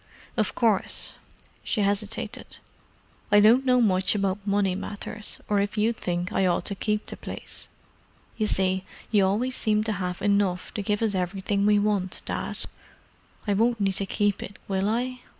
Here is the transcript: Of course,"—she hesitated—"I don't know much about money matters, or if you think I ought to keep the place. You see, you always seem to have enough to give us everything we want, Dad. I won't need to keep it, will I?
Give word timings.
Of 0.35 0.55
course,"—she 0.55 1.81
hesitated—"I 1.81 3.39
don't 3.39 3.67
know 3.67 3.79
much 3.79 4.15
about 4.15 4.39
money 4.47 4.73
matters, 4.73 5.39
or 5.47 5.59
if 5.59 5.77
you 5.77 5.93
think 5.93 6.33
I 6.33 6.47
ought 6.47 6.65
to 6.65 6.73
keep 6.73 7.05
the 7.05 7.15
place. 7.15 7.67
You 8.35 8.47
see, 8.47 8.83
you 9.11 9.27
always 9.27 9.55
seem 9.55 9.83
to 9.83 9.91
have 9.91 10.23
enough 10.23 10.73
to 10.73 10.81
give 10.81 11.03
us 11.03 11.13
everything 11.13 11.67
we 11.67 11.77
want, 11.77 12.23
Dad. 12.25 12.57
I 13.45 13.53
won't 13.53 13.79
need 13.79 13.91
to 13.97 14.07
keep 14.07 14.41
it, 14.41 14.57
will 14.67 14.89
I? 14.89 15.19